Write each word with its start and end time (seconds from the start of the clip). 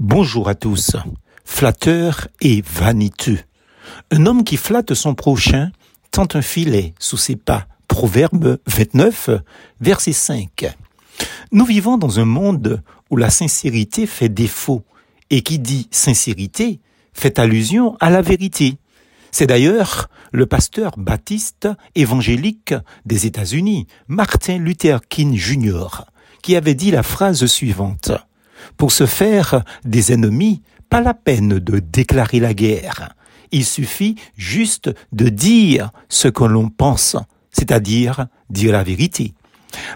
Bonjour 0.00 0.48
à 0.48 0.54
tous. 0.54 0.96
Flatteur 1.44 2.28
et 2.40 2.62
vaniteux. 2.66 3.38
Un 4.10 4.24
homme 4.24 4.44
qui 4.44 4.56
flatte 4.56 4.94
son 4.94 5.14
prochain 5.14 5.72
tente 6.10 6.36
un 6.36 6.40
filet 6.40 6.94
sous 6.98 7.18
ses 7.18 7.36
pas. 7.36 7.66
Proverbe 7.86 8.56
29, 8.66 9.28
verset 9.78 10.14
5. 10.14 10.74
Nous 11.52 11.66
vivons 11.66 11.98
dans 11.98 12.18
un 12.18 12.24
monde 12.24 12.82
où 13.10 13.18
la 13.18 13.28
sincérité 13.28 14.06
fait 14.06 14.30
défaut 14.30 14.86
et 15.28 15.42
qui 15.42 15.58
dit 15.58 15.86
sincérité 15.90 16.80
fait 17.12 17.38
allusion 17.38 17.98
à 18.00 18.08
la 18.08 18.22
vérité. 18.22 18.78
C'est 19.32 19.48
d'ailleurs 19.48 20.08
le 20.32 20.46
pasteur 20.46 20.92
baptiste 20.96 21.68
évangélique 21.94 22.72
des 23.04 23.26
États-Unis, 23.26 23.86
Martin 24.08 24.56
Luther 24.56 25.02
King 25.10 25.36
Jr., 25.36 26.06
qui 26.40 26.56
avait 26.56 26.74
dit 26.74 26.90
la 26.90 27.02
phrase 27.02 27.44
suivante. 27.44 28.12
Pour 28.76 28.92
se 28.92 29.06
faire 29.06 29.64
des 29.84 30.12
ennemis, 30.12 30.62
pas 30.88 31.00
la 31.00 31.14
peine 31.14 31.58
de 31.58 31.78
déclarer 31.78 32.40
la 32.40 32.54
guerre. 32.54 33.14
Il 33.52 33.64
suffit 33.64 34.16
juste 34.36 34.90
de 35.12 35.28
dire 35.28 35.90
ce 36.08 36.28
que 36.28 36.44
l'on 36.44 36.68
pense, 36.68 37.16
c'est-à-dire 37.50 38.26
dire 38.48 38.72
la 38.72 38.82
vérité. 38.82 39.34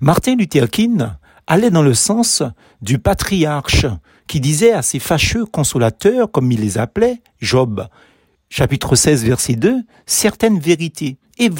Martin 0.00 0.36
Luther 0.36 0.68
King 0.68 1.04
allait 1.46 1.70
dans 1.70 1.82
le 1.82 1.94
sens 1.94 2.42
du 2.82 2.98
patriarche 2.98 3.86
qui 4.26 4.40
disait 4.40 4.72
à 4.72 4.82
ses 4.82 5.00
fâcheux 5.00 5.44
consolateurs, 5.44 6.30
comme 6.30 6.52
il 6.52 6.60
les 6.60 6.78
appelait, 6.78 7.20
Job, 7.40 7.86
chapitre 8.48 8.94
16, 8.94 9.24
verset 9.24 9.54
2, 9.54 9.82
certaines 10.06 10.60
vérités, 10.60 11.18
et. 11.38 11.50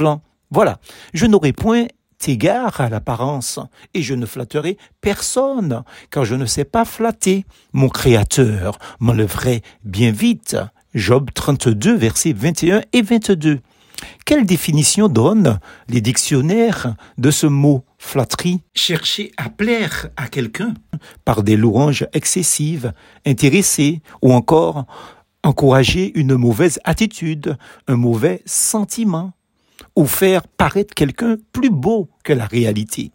Voilà, 0.52 0.78
je 1.14 1.26
n'aurai 1.26 1.52
point 1.52 1.86
égard 2.28 2.80
à 2.80 2.88
l'apparence, 2.88 3.58
et 3.94 4.02
je 4.02 4.14
ne 4.14 4.26
flatterai 4.26 4.76
personne, 5.00 5.82
car 6.10 6.24
je 6.24 6.34
ne 6.34 6.46
sais 6.46 6.64
pas 6.64 6.84
flatter. 6.84 7.44
Mon 7.72 7.88
Créateur 7.88 8.78
m'enlèverait 8.98 9.62
bien 9.84 10.10
vite. 10.10 10.56
Job 10.94 11.30
32, 11.32 11.94
versets 11.96 12.32
21 12.32 12.82
et 12.92 13.02
22. 13.02 13.60
Quelle 14.24 14.46
définition 14.46 15.08
donnent 15.08 15.58
les 15.88 16.00
dictionnaires 16.00 16.94
de 17.18 17.30
ce 17.30 17.46
mot 17.46 17.84
flatterie? 17.98 18.60
Chercher 18.74 19.32
à 19.36 19.50
plaire 19.50 20.08
à 20.16 20.28
quelqu'un 20.28 20.74
par 21.24 21.42
des 21.42 21.56
louanges 21.56 22.06
excessives, 22.12 22.92
intéresser 23.26 24.02
ou 24.22 24.32
encore 24.32 24.86
encourager 25.42 26.12
une 26.18 26.36
mauvaise 26.36 26.78
attitude, 26.84 27.56
un 27.88 27.96
mauvais 27.96 28.42
sentiment 28.46 29.32
ou 29.96 30.06
faire 30.06 30.46
paraître 30.46 30.94
quelqu'un 30.94 31.36
plus 31.52 31.70
beau 31.70 32.08
que 32.24 32.32
la 32.32 32.46
réalité. 32.46 33.12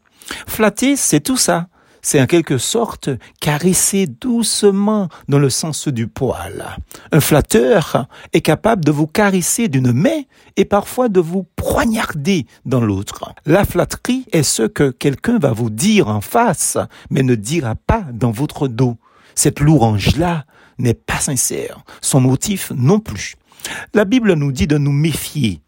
Flatter, 0.48 0.96
c'est 0.96 1.22
tout 1.22 1.38
ça. 1.38 1.68
C'est 2.02 2.22
en 2.22 2.28
quelque 2.28 2.60
sorte 2.60 3.10
caresser 3.42 4.06
doucement 4.06 5.10
dans 5.28 5.40
le 5.40 5.50
sens 5.50 5.88
du 5.88 6.08
poil. 6.08 6.78
Un 7.12 7.20
flatteur 7.20 8.08
est 8.32 8.42
capable 8.42 8.86
de 8.86 8.92
vous 8.92 9.08
caresser 9.08 9.70
d'une 9.70 9.92
main 9.92 10.22
et 10.56 10.66
parfois 10.66 11.10
de 11.10 11.20
vous 11.20 11.48
poignarder 11.56 12.46
dans 12.64 12.82
l'autre. 12.82 13.34
La 13.48 13.66
flatterie 13.66 14.28
est 14.32 14.44
ce 14.44 14.62
que 14.62 14.92
quelqu'un 14.92 15.40
va 15.40 15.52
vous 15.52 15.72
dire 15.72 16.08
en 16.08 16.22
face, 16.22 16.78
mais 17.10 17.24
ne 17.24 17.34
dira 17.34 17.74
pas 17.74 18.06
dans 18.14 18.30
votre 18.30 18.68
dos. 18.68 18.98
Cette 19.34 19.60
louange-là 19.60 20.46
n'est 20.78 20.94
pas 20.94 21.20
sincère, 21.20 21.84
son 22.02 22.22
motif 22.22 22.72
non 22.76 23.00
plus. 23.00 23.34
La 23.96 24.06
Bible 24.06 24.34
nous 24.34 24.52
dit 24.52 24.68
de 24.68 24.78
nous 24.78 24.92
méfier 24.92 25.60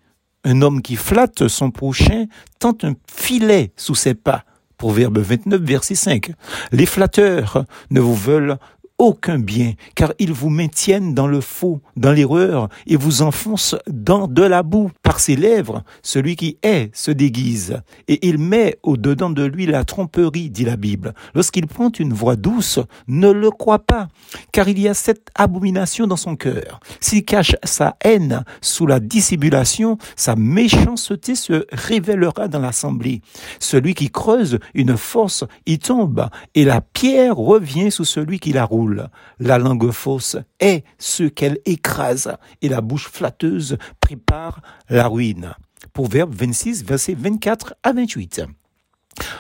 un 0.48 0.62
homme 0.62 0.82
qui 0.82 0.96
flatte 0.96 1.48
son 1.48 1.72
prochain 1.72 2.26
tente 2.60 2.84
un 2.86 2.94
filet 3.14 3.72
sous 3.76 3.96
ses 3.96 4.14
pas. 4.14 4.44
Proverbe 4.78 5.18
29, 5.18 5.60
verset 5.62 5.96
5. 5.96 6.32
Les 6.72 6.86
flatteurs 6.86 7.66
ne 7.90 8.00
vous 8.00 8.16
veulent 8.16 8.58
aucun 8.98 9.38
bien, 9.38 9.74
car 9.96 10.14
ils 10.20 10.34
vous 10.34 10.50
maintiennent 10.50 11.14
dans 11.14 11.28
le 11.28 11.42
faux, 11.42 11.82
dans 11.96 12.12
l'erreur, 12.12 12.70
et 12.88 12.96
vous 12.96 13.22
enfoncent 13.22 13.76
dans 13.88 14.28
de 14.28 14.44
la 14.44 14.64
boue. 14.64 14.92
Par 15.04 15.20
ses 15.20 15.36
lèvres, 15.36 15.84
celui 16.02 16.36
qui 16.36 16.58
est 16.64 16.90
se 16.96 17.12
déguise, 17.12 17.82
et 18.08 18.28
il 18.28 18.38
met 18.38 18.78
au-dedans 18.84 19.30
de 19.30 19.44
lui 19.44 19.66
la 19.66 19.84
tromperie, 19.84 20.50
dit 20.50 20.66
la 20.66 20.76
Bible. 20.76 21.14
Lorsqu'il 21.34 21.68
prend 21.68 21.92
une 21.98 22.14
voix 22.14 22.36
douce, 22.36 22.80
ne 23.08 23.30
le 23.30 23.52
crois 23.52 23.80
pas, 23.80 24.08
car 24.52 24.68
il 24.68 24.80
y 24.80 24.88
a 24.88 24.94
cette 24.94 25.30
abomination 25.36 26.08
dans 26.08 26.18
son 26.18 26.36
cœur. 26.36 26.80
S'il 27.00 27.24
cache 27.24 27.56
sa 27.64 27.96
haine 28.04 28.44
sous 28.62 28.88
la 28.88 29.00
dissimulation, 29.00 29.98
sa 30.16 30.36
méchanceté 30.36 31.36
se 31.36 31.66
révélera 31.72 32.48
dans 32.48 32.60
l'assemblée. 32.60 33.22
Celui 33.60 33.94
qui 33.94 34.10
creuse 34.10 34.60
une 34.74 34.98
fosse 34.98 35.44
y 35.66 35.80
tombe, 35.80 36.30
et 36.56 36.66
la 36.66 36.82
pierre 36.82 37.38
revient 37.38 37.92
sous 37.92 38.06
celui 38.06 38.40
qui 38.40 38.54
la 38.54 38.66
roule. 38.66 38.87
La 39.40 39.58
langue 39.58 39.92
fausse 39.92 40.38
est 40.60 40.84
ce 40.98 41.24
qu'elle 41.24 41.60
écrase 41.66 42.36
et 42.62 42.70
la 42.70 42.82
bouche 42.82 43.08
flatteuse 43.08 43.78
prépare 44.02 44.62
la 44.90 45.08
ruine. 45.08 45.54
Proverbe 45.94 46.34
26, 46.34 46.84
versets 46.86 47.16
24 47.16 47.76
à 47.84 47.94
28. 47.94 48.42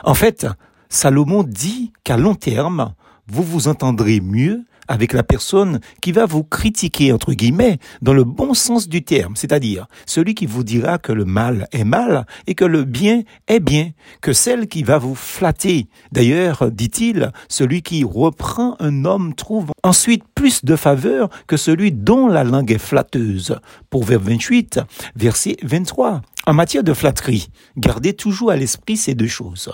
En 0.03 0.13
fait, 0.13 0.47
Salomon 0.89 1.43
dit 1.43 1.93
qu'à 2.03 2.17
long 2.17 2.35
terme, 2.35 2.93
vous 3.27 3.43
vous 3.43 3.67
entendrez 3.67 4.21
mieux 4.21 4.65
avec 4.87 5.13
la 5.13 5.23
personne 5.23 5.79
qui 6.01 6.11
va 6.11 6.25
vous 6.25 6.43
critiquer, 6.43 7.11
entre 7.11 7.33
guillemets, 7.33 7.79
dans 8.01 8.13
le 8.13 8.23
bon 8.23 8.53
sens 8.53 8.87
du 8.87 9.03
terme, 9.03 9.35
c'est-à-dire 9.35 9.87
celui 10.05 10.35
qui 10.35 10.45
vous 10.45 10.63
dira 10.63 10.97
que 10.97 11.11
le 11.11 11.25
mal 11.25 11.67
est 11.71 11.83
mal 11.83 12.25
et 12.47 12.55
que 12.55 12.65
le 12.65 12.83
bien 12.83 13.23
est 13.47 13.59
bien, 13.59 13.91
que 14.21 14.33
celle 14.33 14.67
qui 14.67 14.83
va 14.83 14.97
vous 14.97 15.15
flatter. 15.15 15.87
D'ailleurs, 16.11 16.71
dit-il, 16.71 17.31
celui 17.49 17.81
qui 17.81 18.03
reprend 18.03 18.75
un 18.79 19.05
homme 19.05 19.33
trouve 19.35 19.71
ensuite 19.83 20.23
plus 20.35 20.63
de 20.63 20.75
faveur 20.75 21.29
que 21.47 21.57
celui 21.57 21.91
dont 21.91 22.27
la 22.27 22.43
langue 22.43 22.71
est 22.71 22.77
flatteuse. 22.77 23.57
Pour 23.89 24.03
vers 24.03 24.19
28, 24.19 24.79
verset 25.15 25.57
23. 25.63 26.21
En 26.45 26.53
matière 26.53 26.83
de 26.83 26.93
flatterie, 26.93 27.49
gardez 27.75 28.13
toujours 28.13 28.51
à 28.51 28.55
l'esprit 28.55 28.97
ces 28.97 29.15
deux 29.15 29.27
choses. 29.27 29.69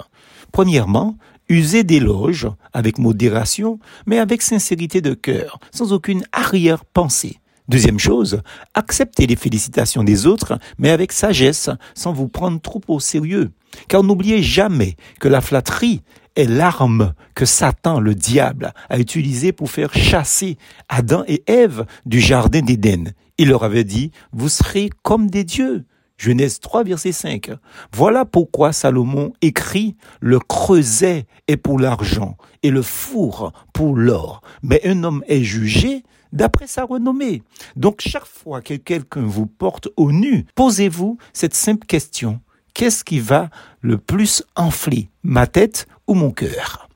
Premièrement, 0.54 1.18
Usez 1.50 1.84
d'éloges 1.84 2.48
avec 2.72 3.00
modération, 3.00 3.80
mais 4.06 4.18
avec 4.18 4.42
sincérité 4.42 5.02
de 5.02 5.14
cœur, 5.14 5.60
sans 5.72 5.92
aucune 5.92 6.24
arrière-pensée. 6.32 7.40
Deuxième 7.68 8.00
chose, 8.00 8.42
acceptez 8.74 9.28
les 9.28 9.36
félicitations 9.36 10.04
des 10.04 10.26
autres, 10.26 10.58
mais 10.78 10.90
avec 10.90 11.12
sagesse, 11.12 11.70
sans 11.96 12.14
vous 12.14 12.30
prendre 12.30 12.62
trop 12.62 12.82
au 12.88 13.00
sérieux. 13.00 13.52
Car 13.88 14.04
n'oubliez 14.04 14.42
jamais 14.42 14.96
que 15.20 15.28
la 15.28 15.42
flatterie 15.42 16.02
est 16.36 16.46
l'arme 16.46 17.14
que 17.36 17.46
Satan, 17.46 18.00
le 18.00 18.16
diable, 18.16 18.74
a 18.90 19.00
utilisée 19.00 19.52
pour 19.52 19.70
faire 19.70 19.94
chasser 19.94 20.58
Adam 20.88 21.24
et 21.28 21.44
Ève 21.48 21.86
du 22.06 22.22
jardin 22.22 22.62
d'Éden. 22.62 23.12
Il 23.38 23.50
leur 23.50 23.64
avait 23.64 23.84
dit, 23.84 24.12
vous 24.32 24.50
serez 24.50 24.90
comme 25.04 25.30
des 25.30 25.44
dieux. 25.44 25.86
Genèse 26.18 26.60
3, 26.60 26.84
verset 26.84 27.12
5. 27.12 27.52
Voilà 27.92 28.26
pourquoi 28.26 28.72
Salomon 28.72 29.34
écrit 29.42 29.96
Le 30.20 30.40
creuset 30.40 31.26
est 31.48 31.58
pour 31.58 31.80
l'argent 31.80 32.38
et 32.62 32.70
le 32.70 32.82
four 32.82 33.52
pour 33.74 33.96
l'or. 33.96 34.42
Mais 34.62 34.82
un 34.86 35.04
homme 35.04 35.24
est 35.28 35.44
jugé 35.44 36.04
d'après 36.32 36.68
sa 36.68 36.84
renommée. 36.84 37.44
Donc 37.76 38.02
chaque 38.02 38.26
fois 38.26 38.62
que 38.62 38.74
quelqu'un 38.74 39.22
vous 39.22 39.46
porte 39.46 39.90
au 39.98 40.12
nu, 40.12 40.46
posez-vous 40.56 41.18
cette 41.34 41.56
simple 41.56 41.86
question. 41.86 42.40
Qu'est-ce 42.74 43.04
qui 43.04 43.20
va 43.20 43.50
le 43.82 43.98
plus 43.98 44.44
enfler, 44.56 45.10
ma 45.22 45.46
tête 45.46 45.88
ou 46.08 46.16
mon 46.16 46.32
cœur? 46.32 46.90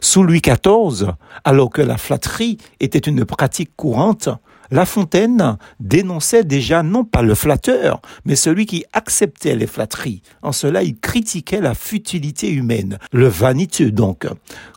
Sous 0.00 0.22
Louis 0.22 0.40
XIV, 0.40 1.12
alors 1.44 1.70
que 1.70 1.82
la 1.82 1.96
flatterie 1.96 2.58
était 2.80 2.98
une 2.98 3.24
pratique 3.24 3.74
courante, 3.76 4.28
la 4.70 4.86
Fontaine 4.86 5.56
dénonçait 5.80 6.44
déjà 6.44 6.82
non 6.82 7.04
pas 7.04 7.22
le 7.22 7.34
flatteur, 7.34 8.00
mais 8.24 8.36
celui 8.36 8.66
qui 8.66 8.84
acceptait 8.92 9.56
les 9.56 9.66
flatteries. 9.66 10.22
En 10.42 10.52
cela, 10.52 10.82
il 10.82 10.98
critiquait 10.98 11.60
la 11.60 11.74
futilité 11.74 12.50
humaine, 12.50 12.98
le 13.12 13.28
vaniteux 13.28 13.90
donc, 13.90 14.26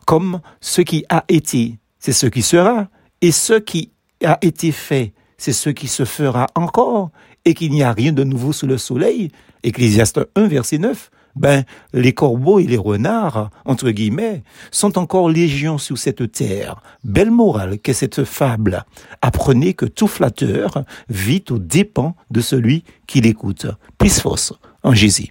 comme 0.06 0.40
ce 0.60 0.80
qui 0.80 1.04
a 1.08 1.24
été, 1.28 1.78
c'est 1.98 2.12
ce 2.12 2.26
qui 2.26 2.42
sera, 2.42 2.88
et 3.20 3.32
ce 3.32 3.54
qui 3.54 3.92
a 4.24 4.38
été 4.42 4.72
fait, 4.72 5.12
c'est 5.38 5.52
ce 5.52 5.70
qui 5.70 5.88
se 5.88 6.04
fera 6.04 6.46
encore, 6.54 7.10
et 7.44 7.54
qu'il 7.54 7.72
n'y 7.72 7.82
a 7.82 7.92
rien 7.92 8.12
de 8.12 8.24
nouveau 8.24 8.52
sous 8.52 8.66
le 8.66 8.78
soleil. 8.78 9.30
Ecclésiaste 9.62 10.20
1, 10.34 10.46
verset 10.48 10.78
9 10.78 11.10
ben, 11.36 11.64
les 11.92 12.12
corbeaux 12.12 12.58
et 12.58 12.66
les 12.66 12.76
renards, 12.76 13.50
entre 13.64 13.90
guillemets, 13.90 14.42
sont 14.70 14.98
encore 14.98 15.28
légions 15.28 15.78
sur 15.78 15.98
cette 15.98 16.30
terre. 16.32 16.82
Belle 17.02 17.30
morale 17.30 17.78
qu'est 17.78 17.92
cette 17.92 18.24
fable. 18.24 18.84
Apprenez 19.22 19.74
que 19.74 19.86
tout 19.86 20.08
flatteur 20.08 20.84
vit 21.08 21.44
aux 21.50 21.58
dépens 21.58 22.16
de 22.30 22.40
celui 22.40 22.84
qui 23.06 23.20
l'écoute. 23.20 23.66
Plus 23.98 24.20
force 24.20 24.52
en 24.82 24.94
Jésus. 24.94 25.22